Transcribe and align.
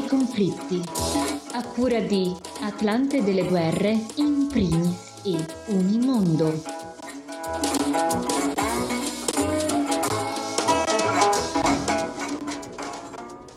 nei 0.00 0.06
conflitti. 0.06 0.82
A 1.52 1.62
cura 1.64 2.00
di 2.00 2.34
Atlante 2.62 3.22
delle 3.22 3.44
guerre, 3.44 3.98
in 4.16 4.48
primis 4.48 5.20
e 5.24 5.36
Unimondo. 5.66 6.62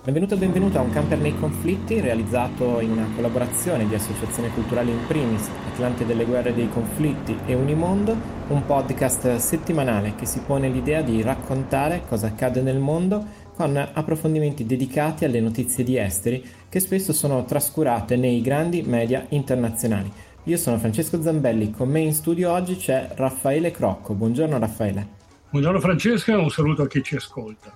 Benvenuto 0.03 0.33
e 0.33 0.37
benvenuto 0.37 0.79
a 0.79 0.81
Un 0.81 0.89
camper 0.89 1.17
nei 1.19 1.39
conflitti 1.39 2.01
realizzato 2.01 2.81
in 2.81 2.91
una 2.91 3.07
collaborazione 3.15 3.87
di 3.87 3.95
Associazione 3.95 4.49
Culturale 4.49 4.91
in 4.91 4.99
primis, 5.07 5.47
Atlante 5.71 6.05
delle 6.05 6.25
guerre 6.25 6.53
dei 6.53 6.67
conflitti 6.69 7.37
e 7.45 7.53
Unimondo, 7.53 8.13
un 8.49 8.65
podcast 8.65 9.37
settimanale 9.37 10.15
che 10.15 10.25
si 10.25 10.41
pone 10.41 10.67
l'idea 10.67 11.01
di 11.01 11.21
raccontare 11.21 12.03
cosa 12.09 12.27
accade 12.27 12.61
nel 12.61 12.79
mondo 12.79 13.25
con 13.55 13.77
approfondimenti 13.77 14.65
dedicati 14.65 15.25
alle 15.25 15.39
notizie 15.39 15.83
di 15.83 15.97
esteri 15.97 16.43
che 16.69 16.79
spesso 16.79 17.13
sono 17.13 17.45
trascurate 17.45 18.15
nei 18.15 18.41
grandi 18.41 18.81
media 18.81 19.25
internazionali. 19.29 20.11
Io 20.45 20.57
sono 20.57 20.77
Francesco 20.77 21.21
Zambelli, 21.21 21.71
con 21.71 21.89
me 21.89 22.01
in 22.01 22.13
studio 22.13 22.51
oggi 22.51 22.75
c'è 22.75 23.11
Raffaele 23.15 23.71
Crocco. 23.71 24.13
Buongiorno 24.13 24.57
Raffaele. 24.57 25.07
Buongiorno 25.49 25.79
Francesco 25.79 26.31
e 26.31 26.35
un 26.35 26.49
saluto 26.49 26.81
a 26.81 26.87
chi 26.87 27.01
ci 27.03 27.15
ascolta. 27.15 27.71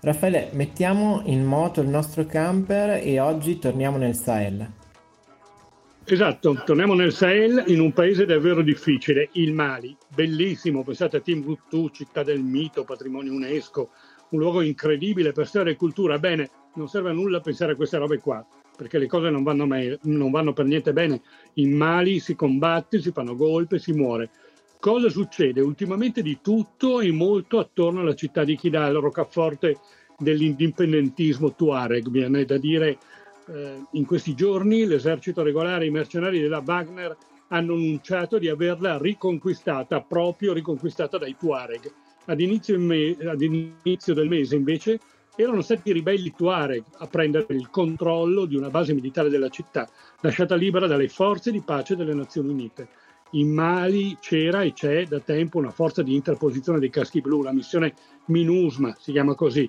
Raffaele, 0.00 0.50
mettiamo 0.52 1.22
in 1.26 1.44
moto 1.44 1.80
il 1.80 1.88
nostro 1.88 2.24
camper 2.24 3.00
e 3.04 3.20
oggi 3.20 3.58
torniamo 3.58 3.98
nel 3.98 4.14
Sahel. 4.14 4.70
Esatto, 6.04 6.60
torniamo 6.64 6.94
nel 6.94 7.12
Sahel 7.12 7.62
in 7.68 7.80
un 7.80 7.92
paese 7.92 8.26
davvero 8.26 8.62
difficile, 8.62 9.28
il 9.32 9.52
Mali. 9.52 9.96
Bellissimo, 10.08 10.82
pensate 10.82 11.18
a 11.18 11.20
Timbuktu, 11.20 11.90
città 11.90 12.24
del 12.24 12.40
mito, 12.40 12.82
patrimonio 12.84 13.32
UNESCO, 13.32 13.90
un 14.32 14.38
luogo 14.38 14.60
incredibile 14.60 15.32
per 15.32 15.46
storia 15.46 15.72
e 15.72 15.76
cultura. 15.76 16.18
Bene, 16.18 16.50
non 16.74 16.88
serve 16.88 17.10
a 17.10 17.12
nulla 17.12 17.40
pensare 17.40 17.72
a 17.72 17.76
queste 17.76 17.98
robe 17.98 18.18
qua, 18.18 18.44
perché 18.76 18.98
le 18.98 19.06
cose 19.06 19.30
non 19.30 19.42
vanno, 19.42 19.66
mai, 19.66 19.96
non 20.02 20.30
vanno 20.30 20.52
per 20.52 20.66
niente 20.66 20.92
bene. 20.92 21.22
In 21.54 21.76
Mali 21.76 22.18
si 22.18 22.34
combatte, 22.34 23.00
si 23.00 23.12
fanno 23.12 23.36
golpe, 23.36 23.78
si 23.78 23.92
muore. 23.92 24.30
Cosa 24.78 25.08
succede? 25.08 25.60
Ultimamente 25.60 26.22
di 26.22 26.38
tutto 26.42 27.00
e 27.00 27.12
molto 27.12 27.58
attorno 27.58 28.00
alla 28.00 28.14
città 28.14 28.42
di 28.42 28.56
Kidal, 28.56 28.94
roccaforte 28.94 29.78
dell'indipendentismo 30.18 31.54
Tuareg. 31.54 32.08
Viene 32.08 32.44
da 32.44 32.56
dire, 32.56 32.98
eh, 33.48 33.80
in 33.92 34.04
questi 34.04 34.34
giorni 34.34 34.84
l'esercito 34.84 35.42
regolare, 35.42 35.86
i 35.86 35.90
mercenari 35.90 36.40
della 36.40 36.62
Wagner 36.64 37.16
hanno 37.48 37.74
annunciato 37.74 38.38
di 38.38 38.48
averla 38.48 38.98
riconquistata, 38.98 40.00
proprio 40.00 40.52
riconquistata 40.54 41.18
dai 41.18 41.36
Tuareg 41.38 41.92
ad 42.26 42.40
inizio, 42.40 42.78
me- 42.78 43.16
ad 43.24 43.40
inizio 43.40 44.14
del 44.14 44.28
mese 44.28 44.56
invece 44.56 45.00
erano 45.34 45.62
stati 45.62 45.90
i 45.90 45.92
ribelli 45.92 46.32
Tuareg 46.36 46.84
a 46.98 47.06
prendere 47.06 47.54
il 47.54 47.70
controllo 47.70 48.44
di 48.44 48.56
una 48.56 48.68
base 48.68 48.92
militare 48.92 49.30
della 49.30 49.48
città, 49.48 49.88
lasciata 50.20 50.54
libera 50.54 50.86
dalle 50.86 51.08
forze 51.08 51.50
di 51.50 51.62
pace 51.62 51.96
delle 51.96 52.14
Nazioni 52.14 52.50
Unite. 52.50 52.88
In 53.32 53.48
Mali 53.48 54.18
c'era 54.20 54.62
e 54.62 54.74
c'è 54.74 55.06
da 55.06 55.18
tempo 55.20 55.56
una 55.56 55.70
forza 55.70 56.02
di 56.02 56.14
interposizione 56.14 56.78
dei 56.78 56.90
caschi 56.90 57.22
blu, 57.22 57.42
la 57.42 57.52
missione 57.52 57.94
MINUSMA 58.26 58.94
si 58.98 59.12
chiama 59.12 59.34
così. 59.34 59.68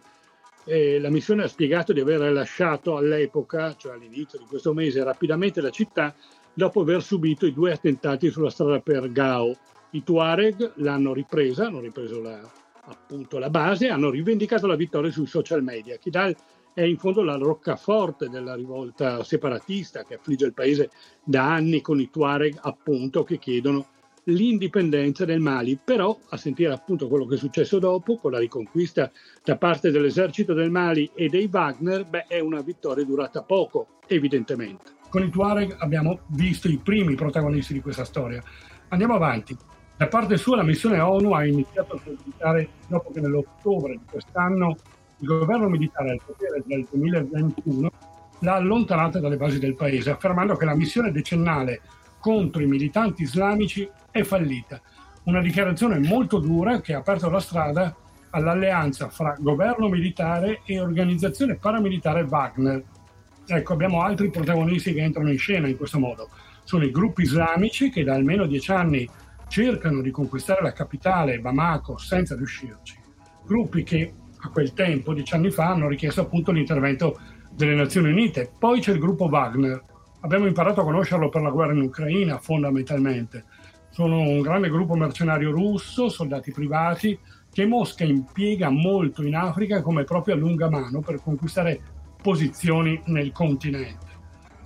E 0.66 1.00
la 1.00 1.10
missione 1.10 1.44
ha 1.44 1.48
spiegato 1.48 1.94
di 1.94 2.02
aver 2.02 2.32
lasciato 2.34 2.98
all'epoca, 2.98 3.74
cioè 3.78 3.94
all'inizio 3.94 4.38
di 4.38 4.46
questo 4.46 4.74
mese, 4.74 5.04
rapidamente 5.04 5.62
la 5.62 5.70
città 5.70 6.14
dopo 6.54 6.82
aver 6.82 7.02
subito 7.02 7.46
i 7.46 7.54
due 7.54 7.72
attentati 7.72 8.30
sulla 8.30 8.50
strada 8.50 8.80
per 8.80 9.10
Gao, 9.12 9.56
i 9.94 10.04
Tuareg 10.04 10.74
l'hanno 10.76 11.14
ripresa, 11.14 11.68
hanno 11.68 11.80
ripreso 11.80 12.22
la, 12.22 12.40
appunto 12.86 13.38
la 13.38 13.50
base, 13.50 13.90
hanno 13.90 14.10
rivendicato 14.10 14.68
la 14.68 14.76
vittoria 14.76 15.12
sui 15.12 15.28
social 15.28 15.64
media. 15.64 15.98
Kidal 15.98 16.36
è 16.74 16.82
in 16.82 16.98
fondo 16.98 17.22
la 17.22 17.36
roccaforte 17.36 18.30
della 18.30 18.56
rivolta 18.56 19.24
separatista 19.24 20.04
che 20.04 20.16
affligge 20.16 20.46
il 20.46 20.54
paese 20.54 20.90
da 21.24 21.54
anni 21.54 21.82
con 21.82 22.00
i 22.00 22.10
Tuareg 22.10 22.58
appunto 22.62 23.24
che 23.24 23.38
chiedono 23.38 23.88
l'indipendenza 24.28 25.26
del 25.26 25.42
Mali, 25.42 25.78
però 25.84 26.18
a 26.30 26.38
sentire 26.38 26.72
appunto 26.72 27.08
quello 27.08 27.26
che 27.26 27.36
è 27.36 27.38
successo 27.38 27.78
dopo 27.78 28.16
con 28.16 28.32
la 28.32 28.40
riconquista 28.40 29.12
da 29.44 29.58
parte 29.58 29.92
dell'esercito 29.92 30.54
del 30.54 30.72
Mali 30.72 31.12
e 31.14 31.28
dei 31.28 31.50
Wagner, 31.52 32.06
beh, 32.06 32.26
è 32.28 32.40
una 32.40 32.62
vittoria 32.62 33.04
durata 33.04 33.44
poco, 33.44 34.00
evidentemente. 34.08 34.92
Con 35.10 35.24
i 35.24 35.30
Tuareg 35.30 35.76
abbiamo 35.78 36.22
visto 36.28 36.68
i 36.70 36.78
primi 36.78 37.16
protagonisti 37.16 37.74
di 37.74 37.82
questa 37.82 38.06
storia. 38.06 38.42
Andiamo 38.88 39.14
avanti. 39.14 39.56
Da 39.96 40.08
parte 40.08 40.38
sua 40.38 40.58
la 40.58 40.64
missione 40.64 41.00
ONU 41.00 41.34
ha 41.34 41.46
iniziato 41.46 41.96
a 41.96 42.00
sollecitare, 42.04 42.70
dopo 42.88 43.12
che 43.12 43.22
nell'ottobre 43.22 43.94
di 43.94 44.04
quest'anno 44.10 44.76
il 45.20 45.28
governo 45.28 45.70
militare 45.70 46.12
al 46.12 46.22
potere 46.26 46.64
del 46.66 46.88
2021 46.90 47.92
l'ha 48.40 48.56
allontanata 48.56 49.20
dalle 49.20 49.38
basi 49.38 49.60
del 49.60 49.76
paese, 49.76 50.10
affermando 50.10 50.56
che 50.56 50.66
la 50.66 50.76
missione 50.76 51.12
decennale 51.12 51.82
contro 52.20 52.62
i 52.62 52.66
militanti 52.66 53.22
islamici 53.22 53.90
è 54.10 54.24
fallita. 54.24 54.82
Una 55.26 55.42
dichiarazione 55.42 56.00
molto 56.00 56.40
dura 56.40 56.82
che 56.82 56.94
ha 56.94 56.98
aperto 56.98 57.30
la 57.30 57.40
strada 57.40 57.96
all'alleanza 58.32 59.10
fra 59.10 59.36
governo 59.40 59.88
militare 59.88 60.62
e 60.66 60.80
organizzazione 60.80 61.56
paramilitare 61.56 62.24
Wagner. 62.24 62.84
Ecco, 63.46 63.74
abbiamo 63.74 64.02
altri 64.02 64.30
protagonisti 64.30 64.94
che 64.94 65.02
entrano 65.02 65.30
in 65.30 65.38
scena 65.38 65.68
in 65.68 65.78
questo 65.78 66.00
modo. 66.00 66.30
Sono 66.64 66.84
i 66.84 66.92
gruppi 66.92 67.22
islamici 67.22 67.90
che 67.90 68.04
da 68.04 68.16
almeno 68.16 68.46
dieci 68.46 68.72
anni 68.72 69.08
cercano 69.54 70.02
di 70.02 70.10
conquistare 70.10 70.64
la 70.64 70.74
capitale, 70.74 71.38
Bamako, 71.38 71.96
senza 72.00 72.36
riuscirci. 72.36 72.98
Gruppi 73.46 73.84
che 73.84 74.12
a 74.40 74.50
quel 74.50 74.74
tempo, 74.74 75.14
dieci 75.14 75.36
anni 75.36 75.52
fa, 75.52 75.70
hanno 75.70 75.88
richiesto 75.88 76.22
appunto 76.22 76.52
l'intervento 76.52 77.20
delle 77.52 77.76
Nazioni 77.76 78.10
Unite. 78.10 78.52
Poi 78.58 78.80
c'è 78.80 78.94
il 78.94 78.98
gruppo 78.98 79.26
Wagner. 79.26 79.80
Abbiamo 80.22 80.48
imparato 80.48 80.82
a 80.82 80.84
conoscerlo 80.84 81.30
per 81.30 81.44
la 81.44 81.52
guerra 81.52 81.74
in 81.74 81.82
Ucraina, 81.82 82.40
fondamentalmente. 82.40 83.44
Sono 83.92 84.22
un 84.22 84.42
grande 84.42 84.72
gruppo 84.72 84.96
mercenario 84.96 85.52
russo, 85.52 86.10
soldati 86.10 86.52
privati, 86.52 87.16
che 87.52 87.68
Mosca 87.68 88.06
impiega 88.06 88.72
molto 88.72 89.22
in 89.22 89.36
Africa 89.36 89.84
come 89.84 90.04
proprio 90.04 90.34
a 90.34 90.38
lunga 90.40 90.68
mano 90.68 91.02
per 91.02 91.22
conquistare 91.22 91.80
posizioni 92.20 93.00
nel 93.06 93.32
continente. 93.32 94.08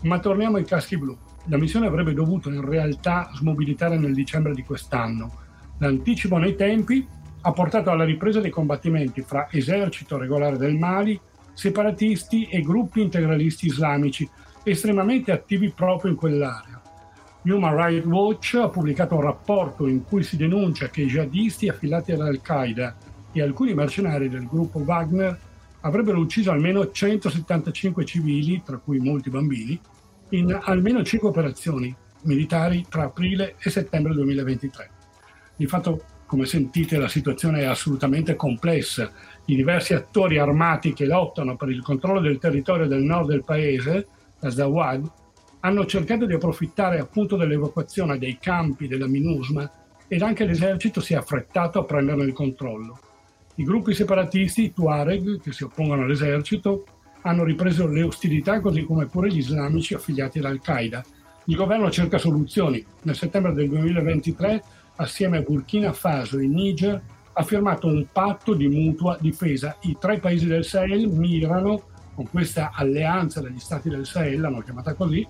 Ma 0.04 0.20
torniamo 0.20 0.56
ai 0.56 0.64
caschi 0.64 0.98
blu. 0.98 1.27
La 1.50 1.58
missione 1.58 1.88
avrebbe 1.88 2.14
dovuto 2.14 2.50
in 2.50 2.62
realtà 2.62 3.30
smobilitare 3.34 3.98
nel 3.98 4.14
dicembre 4.14 4.54
di 4.54 4.64
quest'anno. 4.64 5.32
L'anticipo 5.78 6.38
nei 6.38 6.56
tempi 6.56 7.08
ha 7.42 7.52
portato 7.54 7.90
alla 7.90 8.04
ripresa 8.04 8.42
dei 8.42 8.50
combattimenti 8.50 9.22
fra 9.22 9.48
esercito 9.50 10.18
regolare 10.18 10.58
del 10.58 10.76
Mali, 10.76 11.18
separatisti 11.54 12.46
e 12.46 12.60
gruppi 12.60 13.02
integralisti 13.02 13.68
islamici 13.68 14.30
estremamente 14.64 15.32
attivi 15.32 15.70
proprio 15.70 16.12
in 16.12 16.18
quell'area. 16.18 16.82
Human 17.44 17.76
Rights 17.78 18.06
Watch 18.06 18.56
ha 18.56 18.68
pubblicato 18.68 19.16
un 19.16 19.22
rapporto 19.22 19.88
in 19.88 20.04
cui 20.04 20.24
si 20.24 20.36
denuncia 20.36 20.90
che 20.90 21.04
i 21.04 21.08
jihadisti 21.08 21.70
affiliati 21.70 22.12
all'Al-Qaeda 22.12 22.96
e 23.32 23.42
alcuni 23.42 23.74
mercenari 23.74 24.28
del 24.28 24.48
gruppo 24.48 24.80
Wagner 24.80 25.40
avrebbero 25.82 26.20
ucciso 26.20 26.52
almeno 26.52 26.92
175 26.92 28.04
civili, 28.04 28.62
tra 28.66 28.78
cui 28.78 29.00
molti 29.00 29.30
bambini, 29.30 29.80
in 30.30 30.58
almeno 30.62 31.04
cinque 31.04 31.30
operazioni 31.30 31.96
militari 32.24 32.86
tra 32.90 33.04
aprile 33.04 33.56
e 33.60 33.70
settembre 33.70 34.14
2023. 34.14 34.90
Di 35.56 35.66
fatto, 35.68 36.04
come 36.26 36.46
sentite, 36.46 36.98
la 36.98 37.08
situazione 37.08 37.62
è 37.62 37.66
assolutamente 37.66 38.36
complessa. 38.36 39.12
I 39.46 39.56
diversi 39.56 39.94
attori 39.94 40.38
armati 40.38 40.94
che 40.94 41.06
lottano 41.06 41.56
per 41.56 41.70
il 41.70 41.82
controllo 41.82 42.20
del 42.20 42.38
territorio 42.40 42.88
del 42.88 43.04
nord 43.04 43.30
del 43.30 43.44
paese, 43.44 44.08
la 44.40 44.52
Zawad, 44.52 45.10
hanno 45.62 45.86
cercato 45.86 46.26
di 46.26 46.34
approfittare 46.34 47.00
appunto 47.00 47.36
dell'evacuazione 47.36 48.18
dei 48.18 48.38
campi 48.40 48.88
della 48.88 49.08
MINUSMA 49.08 49.72
ed 50.08 50.22
anche 50.22 50.46
l'esercito 50.46 51.02
si 51.02 51.14
è 51.14 51.18
affrettato 51.18 51.80
a 51.80 51.86
prenderne 51.86 52.24
il 52.24 52.34
controllo. 52.34 53.00
I 53.56 53.64
gruppi 53.64 53.94
separatisti, 53.94 54.66
i 54.66 54.74
Tuareg, 54.74 55.42
che 55.42 55.52
si 55.52 55.64
oppongono 55.64 56.04
all'esercito, 56.04 56.86
hanno 57.22 57.44
ripreso 57.44 57.88
le 57.88 58.04
ostilità 58.04 58.60
così 58.60 58.84
come 58.84 59.06
pure 59.06 59.30
gli 59.30 59.38
islamici 59.38 59.94
affiliati 59.94 60.40
ad 60.40 60.46
Al-Qaeda. 60.46 61.04
Il 61.46 61.56
governo 61.56 61.90
cerca 61.90 62.18
soluzioni. 62.18 62.86
Nel 63.04 63.16
settembre 63.16 63.54
del 63.54 63.70
2023, 63.70 64.64
assieme 64.98 65.38
a 65.38 65.42
Burkina 65.42 65.94
Faso 65.94 66.40
e 66.40 66.48
Niger, 66.48 67.02
ha 67.34 67.44
firmato 67.44 67.88
un 67.88 68.06
patto 68.12 68.54
di 68.54 68.68
mutua 68.68 69.18
difesa. 69.20 69.78
I 69.82 69.98
tre 70.00 70.20
paesi 70.20 70.48
del 70.48 70.66
Sahel 70.66 71.08
mirano, 71.08 71.84
con 72.16 72.30
questa 72.30 72.72
alleanza 72.74 73.42
degli 73.42 73.60
stati 73.60 73.90
del 73.90 74.06
Sahel, 74.06 74.42
l'hanno 74.42 74.62
chiamata 74.62 74.94
così, 74.94 75.26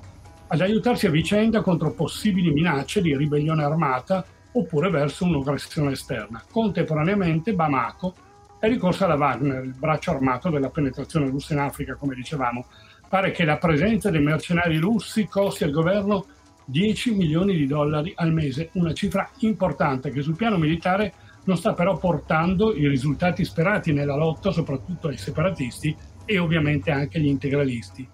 ad 0.48 0.62
aiutarsi 0.62 1.06
a 1.06 1.12
vicenda 1.12 1.62
contro 1.62 1.92
possibili 1.92 2.52
minacce 2.52 3.02
di 3.02 3.16
ribellione 3.16 3.64
armata 3.64 4.26
oppure 4.54 4.90
verso 4.90 5.26
un'aggressione 5.26 5.92
esterna. 5.92 6.42
Contemporaneamente 6.50 7.54
Bamako 7.54 8.16
è 8.60 8.68
ricorsa 8.68 9.06
alla 9.06 9.16
Wagner, 9.16 9.64
il 9.64 9.76
braccio 9.78 10.12
armato 10.12 10.50
della 10.50 10.70
penetrazione 10.70 11.28
russa 11.28 11.54
in 11.54 11.60
Africa, 11.60 11.96
come 11.96 12.16
dicevamo. 12.16 12.66
Pare 13.08 13.32
che 13.32 13.46
la 13.46 13.58
presenza 13.58 14.10
dei 14.10 14.22
mercenari 14.22 14.78
russi 14.78 15.28
costi 15.28 15.64
al 15.64 15.72
governo 15.72 16.26
10 16.66 17.16
milioni 17.16 17.56
di 17.56 17.68
dollari 17.68 18.12
al 18.16 18.34
mese, 18.34 18.70
una 18.74 18.94
cifra 18.94 19.30
importante 19.40 20.12
che 20.12 20.22
sul 20.22 20.36
piano 20.36 20.58
militare 20.58 21.14
non 21.46 21.56
sta 21.56 21.74
però 21.74 21.98
portando 21.98 22.76
i 22.76 22.88
risultati 22.88 23.46
sperati 23.46 23.94
nella 23.94 24.18
lotta 24.18 24.52
soprattutto 24.52 25.08
ai 25.08 25.18
separatisti 25.18 25.96
e 26.26 26.38
ovviamente 26.40 26.92
anche 26.92 27.22
gli 27.22 27.28
integralisti, 27.28 28.06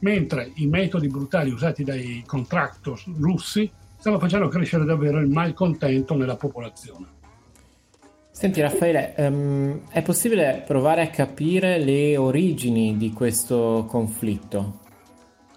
mentre 0.00 0.50
i 0.54 0.66
metodi 0.66 1.06
brutali 1.06 1.50
usati 1.50 1.84
dai 1.84 2.24
contractors 2.26 3.06
russi 3.18 3.70
stanno 3.96 4.18
facendo 4.18 4.48
crescere 4.48 4.84
davvero 4.84 5.20
il 5.20 5.28
malcontento 5.28 6.16
nella 6.16 6.36
popolazione. 6.36 7.20
Senti 8.34 8.62
Raffaele, 8.62 9.14
um, 9.18 9.82
è 9.90 10.00
possibile 10.00 10.64
provare 10.66 11.02
a 11.02 11.10
capire 11.10 11.78
le 11.78 12.16
origini 12.16 12.96
di 12.96 13.12
questo 13.12 13.84
conflitto? 13.86 14.80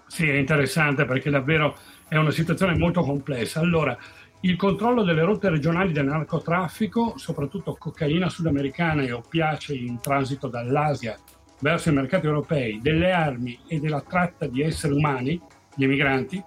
Sì, 0.06 0.28
è 0.28 0.34
interessante 0.34 1.06
perché 1.06 1.30
davvero 1.30 1.74
è 2.06 2.16
una 2.16 2.30
situazione 2.30 2.76
molto 2.76 3.00
complessa. 3.00 3.60
Allora, 3.60 3.96
il 4.40 4.56
controllo 4.56 5.02
delle 5.02 5.22
rotte 5.22 5.48
regionali 5.48 5.90
del 5.90 6.04
narcotraffico, 6.04 7.14
soprattutto 7.16 7.76
cocaina 7.78 8.28
sudamericana 8.28 9.02
e 9.02 9.10
oppiacei 9.10 9.86
in 9.86 9.98
transito 10.00 10.46
dall'Asia 10.46 11.18
verso 11.60 11.88
i 11.88 11.94
mercati 11.94 12.26
europei, 12.26 12.80
delle 12.82 13.10
armi 13.10 13.58
e 13.66 13.80
della 13.80 14.02
tratta 14.02 14.46
di 14.46 14.62
esseri 14.62 14.92
umani, 14.92 15.40
gli 15.74 15.84
emigranti, 15.84 16.40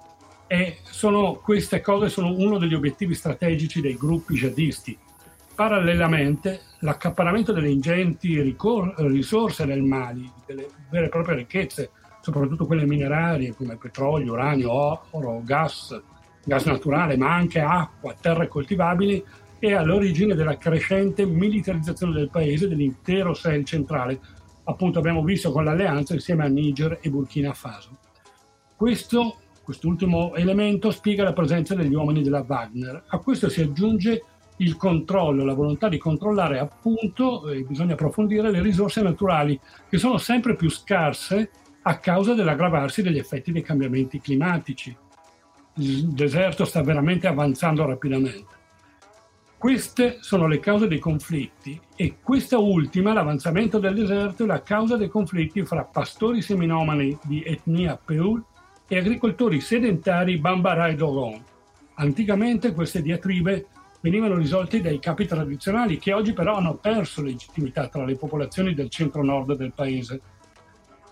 e 0.46 0.78
sono, 0.84 1.34
queste 1.44 1.81
cose 1.81 2.08
sono 2.08 2.34
uno 2.34 2.60
degli 2.60 2.76
obiettivi 2.76 3.16
strategici 3.16 3.81
dei 3.81 3.98
gruppi 3.98 4.36
jihadisti. 4.36 4.98
Parallelamente, 5.60 6.62
l'accaparramento 6.80 7.52
delle 7.52 7.70
ingenti 7.70 8.40
ricor- 8.40 8.98
risorse 9.00 9.66
del 9.66 9.84
Mali, 9.84 10.32
delle 10.46 10.68
vere 10.90 11.08
e 11.08 11.10
proprie 11.10 11.36
ricchezze, 11.36 11.90
soprattutto 12.22 12.66
quelle 12.66 12.86
minerarie 12.86 13.54
come 13.54 13.76
petrolio, 13.76 14.32
uranio, 14.32 14.72
oro, 15.10 15.42
gas, 15.44 16.02
gas 16.46 16.64
naturale, 16.64 17.18
ma 17.18 17.36
anche 17.36 17.60
acqua, 17.60 18.16
terre 18.18 18.48
coltivabili, 18.48 19.22
è 19.60 19.74
all'origine 19.74 20.34
della 20.34 20.58
crescente 20.58 21.26
militarizzazione 21.26 22.14
del 22.14 22.30
paese, 22.30 22.70
dell'intero 22.70 23.34
Sahel 23.34 23.66
centrale, 23.66 24.18
appunto 24.64 25.00
abbiamo 25.00 25.26
visto 25.26 25.52
con 25.52 25.66
l'alleanza 25.66 26.14
insieme 26.14 26.46
a 26.46 26.48
Niger 26.48 27.00
e 27.02 27.10
Burkina 27.10 27.52
Faso. 27.52 27.98
Questo, 28.78 29.40
quest'ultimo 29.62 30.36
elemento 30.36 30.90
spiega 30.90 31.26
la 31.26 31.34
presenza 31.34 31.76
degli 31.76 31.94
uomini 31.94 32.24
della 32.24 32.46
Wagner. 32.48 33.04
A 33.08 33.18
questo 33.18 33.50
si 33.50 33.60
aggiunge 33.60 34.24
il 34.60 34.78
controllo, 34.78 35.44
la 35.44 35.54
volontà 35.54 35.90
di 35.90 35.98
controllare 35.98 36.60
appunto, 36.60 37.50
e 37.50 37.64
bisogna 37.64 37.94
approfondire, 37.94 38.52
le 38.52 38.62
risorse 38.62 39.02
naturali 39.02 39.60
che 39.90 39.98
sono 39.98 40.18
sempre 40.18 40.56
più 40.56 40.70
scarse 40.70 41.52
a 41.82 41.98
causa 41.98 42.34
dell'aggravarsi 42.34 43.02
degli 43.02 43.18
effetti 43.18 43.52
dei 43.52 43.62
cambiamenti 43.62 44.20
climatici. 44.20 44.96
Il 45.76 46.10
deserto 46.10 46.66
sta 46.66 46.84
veramente 46.84 47.28
avanzando 47.28 47.86
rapidamente. 47.86 48.58
Queste 49.58 50.18
sono 50.22 50.48
le 50.48 50.60
cause 50.60 50.88
dei 50.88 51.00
conflitti 51.00 51.80
e 51.96 52.18
questa 52.22 52.58
ultima, 52.58 53.12
l'avanzamento 53.14 53.78
del 53.78 53.94
deserto, 53.94 54.44
è 54.44 54.48
la 54.48 54.62
causa 54.62 54.96
dei 54.96 55.10
conflitti 55.10 55.66
fra 55.66 55.84
pastori 55.84 56.42
seminomani 56.42 57.18
di 57.24 57.44
etnia 57.44 57.98
Peul 57.98 58.42
e 58.88 58.98
agricoltori 58.98 59.60
sedentari 59.60 60.38
Bambara 60.38 60.88
e 60.88 60.96
Dogon. 60.96 61.44
Anticamente 61.96 62.74
queste 62.74 63.02
diatribe 63.02 63.68
venivano 64.01 64.36
risolte 64.36 64.81
dai 64.81 65.00
capi 65.00 65.25
tradizionali 65.25 65.98
che 65.98 66.13
oggi 66.13 66.34
però 66.34 66.56
hanno 66.56 66.75
perso 66.75 67.22
legittimità 67.22 67.88
tra 67.88 68.06
le 68.06 68.16
popolazioni 68.16 68.74
del 68.74 68.90
centro-nord 68.90 69.56
del 69.56 69.74
paese. 69.74 70.22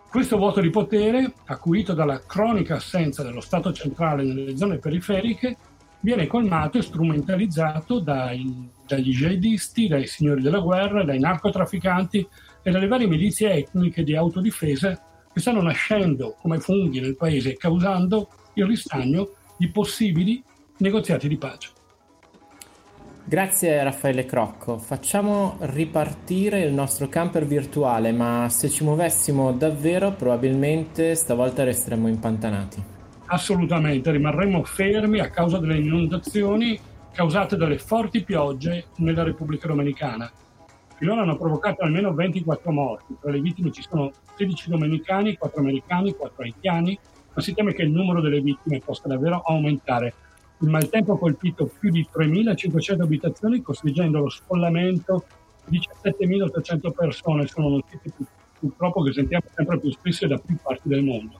Questo 0.09 0.37
vuoto 0.37 0.61
di 0.61 0.69
potere, 0.69 1.33
acuito 1.45 1.93
dalla 1.93 2.21
cronica 2.25 2.75
assenza 2.75 3.23
dello 3.23 3.41
Stato 3.41 3.73
centrale 3.73 4.23
nelle 4.23 4.55
zone 4.55 4.77
periferiche, 4.77 5.57
viene 5.99 6.27
colmato 6.27 6.77
e 6.77 6.81
strumentalizzato 6.81 7.99
dai, 7.99 8.69
dagli 8.85 9.13
jihadisti, 9.13 9.87
dai 9.87 10.07
signori 10.07 10.41
della 10.41 10.59
guerra, 10.59 11.03
dai 11.03 11.19
narcotrafficanti 11.19 12.27
e 12.63 12.71
dalle 12.71 12.87
varie 12.87 13.07
milizie 13.07 13.53
etniche 13.53 14.03
di 14.03 14.15
autodifesa 14.15 15.01
che 15.33 15.39
stanno 15.39 15.61
nascendo 15.61 16.35
come 16.41 16.59
funghi 16.59 16.99
nel 16.99 17.15
paese 17.15 17.57
causando 17.57 18.29
il 18.53 18.65
ristagno 18.65 19.31
di 19.57 19.69
possibili 19.69 20.43
negoziati 20.77 21.27
di 21.27 21.37
pace. 21.37 21.76
Grazie 23.29 23.83
Raffaele 23.83 24.25
Crocco. 24.25 24.77
Facciamo 24.77 25.57
ripartire 25.59 26.61
il 26.61 26.71
nostro 26.71 27.09
camper 27.09 27.45
virtuale, 27.45 28.13
ma 28.13 28.47
se 28.47 28.69
ci 28.69 28.85
muovessimo 28.85 29.51
davvero 29.51 30.13
probabilmente 30.13 31.13
stavolta 31.13 31.65
resteremmo 31.65 32.07
impantanati. 32.07 32.81
Assolutamente, 33.25 34.11
rimarremo 34.11 34.63
fermi 34.63 35.19
a 35.19 35.29
causa 35.29 35.57
delle 35.57 35.75
inondazioni 35.75 36.79
causate 37.11 37.57
dalle 37.57 37.77
forti 37.79 38.23
piogge 38.23 38.85
nella 38.99 39.23
Repubblica 39.23 39.67
Dominicana. 39.67 40.31
Finora 40.95 41.23
hanno 41.23 41.35
provocato 41.35 41.83
almeno 41.83 42.13
24 42.13 42.71
morti, 42.71 43.17
tra 43.19 43.29
le 43.29 43.41
vittime 43.41 43.73
ci 43.73 43.81
sono 43.81 44.09
16 44.37 44.69
domenicani, 44.69 45.35
4 45.35 45.59
americani, 45.59 46.15
4 46.15 46.43
haitiani, 46.43 46.97
ma 47.33 47.41
si 47.41 47.53
teme 47.53 47.73
che 47.73 47.81
il 47.81 47.91
numero 47.91 48.21
delle 48.21 48.39
vittime 48.39 48.79
possa 48.79 49.09
davvero 49.09 49.41
aumentare. 49.45 50.13
Il 50.59 50.69
maltempo 50.69 51.13
ha 51.13 51.19
colpito 51.19 51.69
più 51.79 51.91
di 51.91 52.07
3.500 52.11 53.01
abitazioni, 53.01 53.61
costringendo 53.61 54.19
lo 54.19 54.29
sfollamento 54.29 55.25
di 55.65 55.79
17.800 55.79 56.91
persone. 56.91 57.47
Sono 57.47 57.69
notizie 57.69 58.11
purtroppo 58.59 59.03
che 59.03 59.13
sentiamo 59.13 59.45
sempre 59.53 59.79
più 59.79 59.91
spesso 59.91 60.25
da 60.27 60.37
più 60.37 60.57
parti 60.61 60.89
del 60.89 61.03
mondo. 61.03 61.39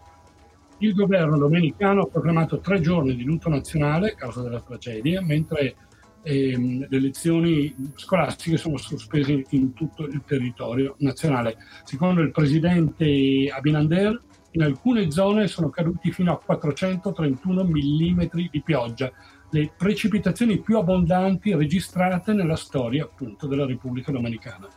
Il 0.79 0.93
governo 0.93 1.37
domenicano 1.37 2.03
ha 2.03 2.07
proclamato 2.07 2.59
tre 2.59 2.79
giorni 2.79 3.15
di 3.15 3.23
lutto 3.23 3.49
nazionale 3.49 4.11
a 4.11 4.15
causa 4.15 4.43
della 4.43 4.61
tragedia, 4.61 5.21
mentre 5.21 5.75
ehm, 6.21 6.85
le 6.87 6.99
lezioni 6.99 7.73
scolastiche 7.95 8.57
sono 8.57 8.77
sospese 8.77 9.43
in 9.49 9.73
tutto 9.73 10.05
il 10.05 10.21
territorio 10.23 10.95
nazionale. 10.99 11.57
Secondo 11.83 12.21
il 12.21 12.31
presidente 12.31 13.51
Abinander, 13.51 14.21
in 14.51 14.63
alcune 14.63 15.11
zone 15.11 15.47
sono 15.47 15.69
caduti 15.69 16.11
fino 16.11 16.31
a 16.31 16.39
431 16.39 17.63
mm 17.63 18.21
di 18.49 18.61
pioggia, 18.63 19.11
le 19.49 19.71
precipitazioni 19.77 20.59
più 20.59 20.77
abbondanti 20.77 21.53
registrate 21.53 22.33
nella 22.33 22.55
storia 22.55 23.03
appunto 23.03 23.47
della 23.47 23.65
Repubblica 23.65 24.11
Dominicana. 24.11 24.67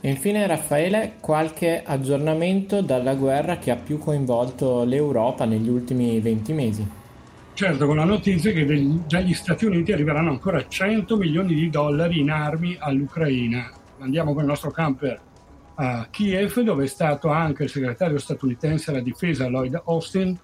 E 0.00 0.10
infine 0.10 0.46
Raffaele, 0.46 1.14
qualche 1.18 1.82
aggiornamento 1.84 2.82
dalla 2.82 3.16
guerra 3.16 3.58
che 3.58 3.72
ha 3.72 3.76
più 3.76 3.98
coinvolto 3.98 4.84
l'Europa 4.84 5.44
negli 5.44 5.68
ultimi 5.68 6.20
20 6.20 6.52
mesi? 6.52 6.88
Certo, 7.52 7.86
con 7.86 7.96
la 7.96 8.04
notizia 8.04 8.52
che 8.52 8.64
dagli 9.08 9.34
Stati 9.34 9.64
Uniti 9.64 9.90
arriveranno 9.90 10.30
ancora 10.30 10.64
100 10.68 11.16
milioni 11.16 11.54
di 11.54 11.68
dollari 11.68 12.20
in 12.20 12.30
armi 12.30 12.76
all'Ucraina. 12.78 13.72
Andiamo 13.98 14.32
con 14.32 14.42
il 14.42 14.48
nostro 14.48 14.70
camper 14.70 15.20
a 15.80 16.08
Kiev, 16.10 16.60
dove 16.60 16.84
è 16.84 16.88
stato 16.88 17.28
anche 17.28 17.64
il 17.64 17.70
segretario 17.70 18.18
statunitense 18.18 18.90
alla 18.90 19.00
difesa 19.00 19.48
Lloyd 19.48 19.80
Austin, 19.84 20.36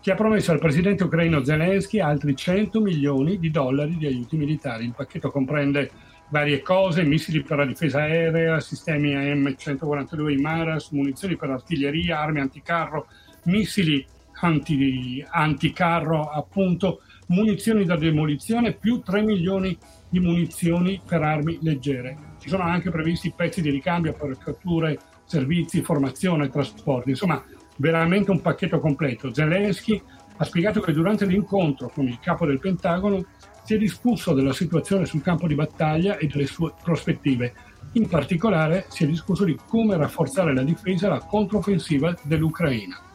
che 0.00 0.10
ha 0.10 0.16
promesso 0.16 0.50
al 0.50 0.58
presidente 0.58 1.04
ucraino 1.04 1.44
Zelensky 1.44 2.00
altri 2.00 2.34
100 2.34 2.80
milioni 2.80 3.38
di 3.38 3.52
dollari 3.52 3.96
di 3.96 4.06
aiuti 4.06 4.36
militari. 4.36 4.84
Il 4.84 4.94
pacchetto 4.96 5.30
comprende 5.30 5.90
varie 6.30 6.62
cose, 6.62 7.04
missili 7.04 7.42
per 7.42 7.58
la 7.58 7.64
difesa 7.64 8.00
aerea, 8.00 8.58
sistemi 8.58 9.14
AM-142 9.14 10.40
Maras, 10.40 10.90
munizioni 10.90 11.36
per 11.36 11.50
artiglieria, 11.50 12.18
armi 12.18 12.40
anticarro, 12.40 13.06
missili 13.44 14.04
anti, 14.40 15.24
anticarro, 15.28 16.28
appunto, 16.28 17.02
munizioni 17.28 17.84
da 17.84 17.96
demolizione, 17.96 18.72
più 18.72 19.00
3 19.00 19.22
milioni 19.22 19.78
di 20.08 20.18
munizioni 20.18 21.00
per 21.06 21.22
armi 21.22 21.58
leggere. 21.62 22.31
Ci 22.42 22.48
sono 22.48 22.64
anche 22.64 22.90
previsti 22.90 23.32
pezzi 23.32 23.62
di 23.62 23.70
ricambio 23.70 24.16
catture, 24.36 24.98
servizi, 25.26 25.80
formazione, 25.80 26.48
trasporti, 26.48 27.10
insomma 27.10 27.40
veramente 27.76 28.32
un 28.32 28.40
pacchetto 28.40 28.80
completo. 28.80 29.32
Zelensky 29.32 30.02
ha 30.38 30.42
spiegato 30.42 30.80
che 30.80 30.92
durante 30.92 31.24
l'incontro 31.24 31.88
con 31.94 32.08
il 32.08 32.18
capo 32.18 32.44
del 32.44 32.58
Pentagono 32.58 33.24
si 33.62 33.74
è 33.74 33.78
discusso 33.78 34.34
della 34.34 34.52
situazione 34.52 35.06
sul 35.06 35.22
campo 35.22 35.46
di 35.46 35.54
battaglia 35.54 36.16
e 36.16 36.26
delle 36.26 36.46
sue 36.46 36.72
prospettive. 36.82 37.54
In 37.92 38.08
particolare 38.08 38.86
si 38.88 39.04
è 39.04 39.06
discusso 39.06 39.44
di 39.44 39.56
come 39.68 39.96
rafforzare 39.96 40.52
la 40.52 40.64
difesa 40.64 41.06
e 41.06 41.10
la 41.10 41.24
controffensiva 41.24 42.12
dell'Ucraina. 42.24 43.11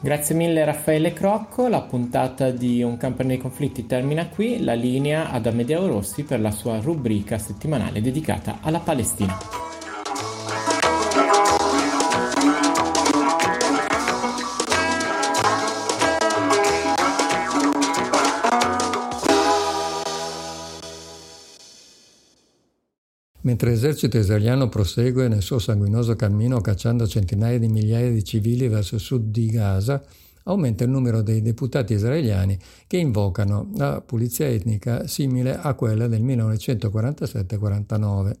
Grazie 0.00 0.36
mille 0.36 0.64
Raffaele 0.64 1.12
Crocco, 1.12 1.66
la 1.66 1.80
puntata 1.80 2.50
di 2.50 2.84
Un 2.84 2.96
camper 2.96 3.26
nei 3.26 3.36
conflitti 3.36 3.84
termina 3.84 4.28
qui, 4.28 4.62
la 4.62 4.74
linea 4.74 5.30
ad 5.30 5.46
Amedeo 5.46 5.88
Rossi 5.88 6.22
per 6.22 6.40
la 6.40 6.52
sua 6.52 6.78
rubrica 6.78 7.36
settimanale 7.36 8.00
dedicata 8.00 8.58
alla 8.62 8.78
Palestina. 8.78 9.67
Mentre 23.48 23.70
l'esercito 23.70 24.18
israeliano 24.18 24.68
prosegue 24.68 25.26
nel 25.26 25.40
suo 25.40 25.58
sanguinoso 25.58 26.14
cammino 26.16 26.60
cacciando 26.60 27.06
centinaia 27.06 27.58
di 27.58 27.68
migliaia 27.68 28.10
di 28.10 28.22
civili 28.22 28.68
verso 28.68 28.96
il 28.96 29.00
sud 29.00 29.30
di 29.30 29.46
Gaza, 29.46 30.04
aumenta 30.42 30.84
il 30.84 30.90
numero 30.90 31.22
dei 31.22 31.40
deputati 31.40 31.94
israeliani 31.94 32.58
che 32.86 32.98
invocano 32.98 33.70
la 33.76 34.02
pulizia 34.02 34.46
etnica 34.46 35.06
simile 35.06 35.56
a 35.56 35.72
quella 35.72 36.08
del 36.08 36.22
1947-49. 36.24 38.32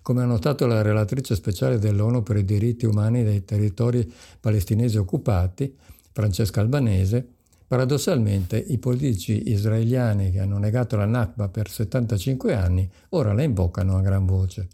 Come 0.00 0.22
ha 0.22 0.26
notato 0.26 0.68
la 0.68 0.80
relatrice 0.80 1.34
speciale 1.34 1.80
dell'ONU 1.80 2.22
per 2.22 2.36
i 2.36 2.44
diritti 2.44 2.86
umani 2.86 3.24
dei 3.24 3.44
territori 3.44 4.08
palestinesi 4.38 4.96
occupati, 4.96 5.74
Francesca 6.12 6.60
Albanese, 6.60 7.30
paradossalmente 7.66 8.56
i 8.56 8.78
politici 8.78 9.50
israeliani 9.50 10.30
che 10.30 10.40
hanno 10.40 10.58
negato 10.58 10.96
la 10.96 11.06
Nakba 11.06 11.48
per 11.48 11.68
75 11.68 12.54
anni 12.54 12.88
ora 13.10 13.32
la 13.32 13.42
invocano 13.42 13.96
a 13.96 14.02
gran 14.02 14.26
voce. 14.26 14.68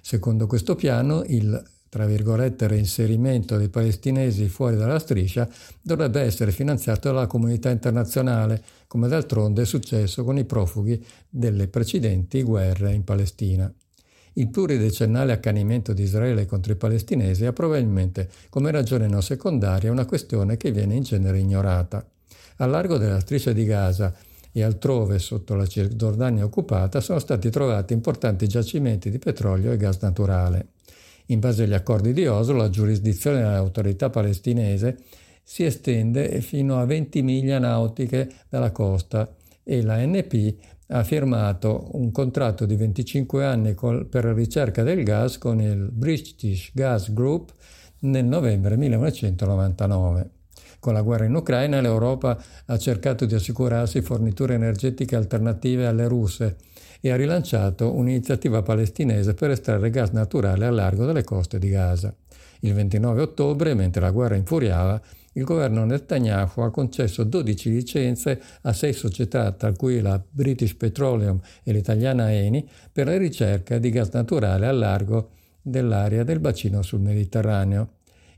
Secondo 0.00 0.46
questo 0.46 0.74
piano, 0.74 1.24
il 1.26 1.62
tra 1.88 2.04
virgolette, 2.04 2.66
reinserimento 2.66 3.56
dei 3.56 3.70
palestinesi 3.70 4.48
fuori 4.48 4.76
dalla 4.76 4.98
striscia 4.98 5.48
dovrebbe 5.80 6.20
essere 6.20 6.50
finanziato 6.50 7.08
dalla 7.08 7.26
comunità 7.26 7.70
internazionale, 7.70 8.62
come 8.86 9.08
d'altronde 9.08 9.62
è 9.62 9.64
successo 9.64 10.22
con 10.22 10.36
i 10.36 10.44
profughi 10.44 11.02
delle 11.26 11.68
precedenti 11.68 12.42
guerre 12.42 12.92
in 12.92 13.02
Palestina. 13.02 13.72
Il 14.34 14.50
pluridecennale 14.50 15.32
accanimento 15.32 15.94
di 15.94 16.02
Israele 16.02 16.44
contro 16.44 16.72
i 16.72 16.76
palestinesi 16.76 17.46
ha 17.46 17.54
probabilmente 17.54 18.28
come 18.50 18.70
ragione 18.70 19.06
non 19.06 19.22
secondaria 19.22 19.90
una 19.90 20.04
questione 20.04 20.58
che 20.58 20.72
viene 20.72 20.96
in 20.96 21.02
genere 21.02 21.38
ignorata. 21.38 22.06
Al 22.56 22.70
largo 22.70 22.96
della 22.96 23.20
striscia 23.20 23.52
di 23.52 23.64
Gaza 23.64 24.14
e 24.50 24.62
altrove 24.62 25.18
sotto 25.18 25.54
la 25.54 25.66
Cisgiordania 25.66 26.44
occupata 26.44 27.00
sono 27.00 27.18
stati 27.18 27.50
trovati 27.50 27.92
importanti 27.92 28.48
giacimenti 28.48 29.10
di 29.10 29.18
petrolio 29.18 29.72
e 29.72 29.76
gas 29.76 30.00
naturale. 30.00 30.68
In 31.26 31.40
base 31.40 31.64
agli 31.64 31.74
accordi 31.74 32.14
di 32.14 32.26
Oslo, 32.26 32.56
la 32.56 32.70
giurisdizione 32.70 33.38
dell'autorità 33.38 34.08
palestinese 34.08 34.96
si 35.42 35.64
estende 35.64 36.40
fino 36.40 36.78
a 36.78 36.86
20 36.86 37.20
miglia 37.22 37.58
nautiche 37.58 38.30
dalla 38.48 38.70
costa 38.70 39.30
e 39.62 39.82
la 39.82 40.04
NP 40.04 40.54
ha 40.88 41.04
firmato 41.04 41.90
un 41.92 42.10
contratto 42.10 42.64
di 42.64 42.76
25 42.76 43.44
anni 43.44 43.74
col, 43.74 44.06
per 44.06 44.24
la 44.24 44.32
ricerca 44.32 44.82
del 44.82 45.02
gas 45.02 45.36
con 45.36 45.60
il 45.60 45.90
British 45.90 46.70
Gas 46.72 47.12
Group 47.12 47.52
nel 48.00 48.24
novembre 48.24 48.76
1999. 48.76 50.35
Con 50.78 50.92
la 50.92 51.02
guerra 51.02 51.24
in 51.24 51.34
Ucraina 51.34 51.80
l'Europa 51.80 52.42
ha 52.66 52.78
cercato 52.78 53.24
di 53.24 53.34
assicurarsi 53.34 54.02
forniture 54.02 54.54
energetiche 54.54 55.16
alternative 55.16 55.86
alle 55.86 56.08
russe 56.08 56.56
e 57.00 57.10
ha 57.10 57.16
rilanciato 57.16 57.94
un'iniziativa 57.94 58.62
palestinese 58.62 59.34
per 59.34 59.50
estrarre 59.50 59.90
gas 59.90 60.10
naturale 60.10 60.66
a 60.66 60.70
largo 60.70 61.04
delle 61.04 61.24
coste 61.24 61.58
di 61.58 61.68
Gaza. 61.68 62.14
Il 62.60 62.74
29 62.74 63.20
ottobre, 63.20 63.74
mentre 63.74 64.00
la 64.00 64.10
guerra 64.10 64.36
infuriava, 64.36 65.00
il 65.32 65.44
governo 65.44 65.84
Netanyahu 65.84 66.62
ha 66.62 66.70
concesso 66.70 67.22
12 67.22 67.70
licenze 67.70 68.40
a 68.62 68.72
sei 68.72 68.94
società, 68.94 69.52
tra 69.52 69.72
cui 69.72 70.00
la 70.00 70.22
British 70.28 70.74
Petroleum 70.74 71.38
e 71.62 71.72
l'italiana 71.72 72.32
Eni, 72.32 72.66
per 72.90 73.06
la 73.06 73.18
ricerca 73.18 73.78
di 73.78 73.90
gas 73.90 74.10
naturale 74.12 74.66
a 74.66 74.72
largo 74.72 75.30
dell'area 75.60 76.24
del 76.24 76.40
bacino 76.40 76.80
sul 76.80 77.00
Mediterraneo. 77.00 77.95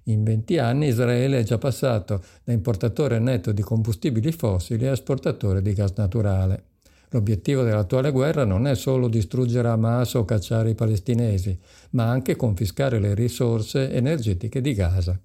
In 0.08 0.24
20 0.24 0.56
anni 0.56 0.86
Israele 0.86 1.40
è 1.40 1.42
già 1.42 1.58
passato 1.58 2.22
da 2.42 2.54
importatore 2.54 3.18
netto 3.18 3.52
di 3.52 3.60
combustibili 3.60 4.32
fossili 4.32 4.86
a 4.86 4.92
esportatore 4.92 5.60
di 5.60 5.74
gas 5.74 5.92
naturale. 5.96 6.64
L'obiettivo 7.10 7.62
dell'attuale 7.62 8.10
guerra 8.10 8.44
non 8.44 8.66
è 8.66 8.74
solo 8.74 9.08
distruggere 9.08 9.68
Hamas 9.68 10.14
o 10.14 10.24
cacciare 10.24 10.70
i 10.70 10.74
palestinesi, 10.74 11.58
ma 11.90 12.08
anche 12.08 12.36
confiscare 12.36 12.98
le 12.98 13.12
risorse 13.12 13.92
energetiche 13.92 14.62
di 14.62 14.72
Gaza. 14.72 15.18